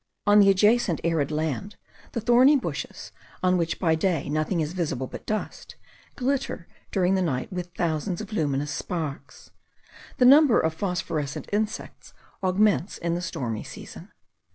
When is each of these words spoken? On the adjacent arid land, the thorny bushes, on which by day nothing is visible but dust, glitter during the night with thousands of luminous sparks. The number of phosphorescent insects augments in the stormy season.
On 0.25 0.39
the 0.39 0.49
adjacent 0.49 0.99
arid 1.03 1.29
land, 1.29 1.75
the 2.13 2.21
thorny 2.21 2.55
bushes, 2.55 3.11
on 3.43 3.55
which 3.55 3.77
by 3.77 3.93
day 3.93 4.29
nothing 4.29 4.59
is 4.59 4.73
visible 4.73 5.05
but 5.05 5.27
dust, 5.27 5.75
glitter 6.15 6.67
during 6.89 7.13
the 7.13 7.21
night 7.21 7.53
with 7.53 7.69
thousands 7.77 8.19
of 8.19 8.33
luminous 8.33 8.71
sparks. 8.71 9.51
The 10.17 10.25
number 10.25 10.59
of 10.59 10.73
phosphorescent 10.73 11.49
insects 11.53 12.15
augments 12.41 12.97
in 12.97 13.13
the 13.13 13.21
stormy 13.21 13.63
season. 13.63 14.11